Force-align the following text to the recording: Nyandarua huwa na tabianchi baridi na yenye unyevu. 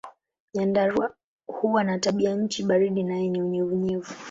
Nyandarua 0.53 1.13
huwa 1.47 1.83
na 1.83 1.99
tabianchi 1.99 2.63
baridi 2.63 3.03
na 3.03 3.15
yenye 3.17 3.43
unyevu. 3.63 4.13